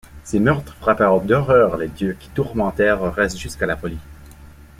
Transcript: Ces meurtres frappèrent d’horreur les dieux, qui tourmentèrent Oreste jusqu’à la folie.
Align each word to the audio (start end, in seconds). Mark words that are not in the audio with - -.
Ces 0.23 0.39
meurtres 0.39 0.75
frappèrent 0.77 1.21
d’horreur 1.21 1.77
les 1.77 1.87
dieux, 1.87 2.17
qui 2.19 2.27
tourmentèrent 2.29 3.03
Oreste 3.03 3.37
jusqu’à 3.37 3.67
la 3.67 3.77
folie. 3.77 3.99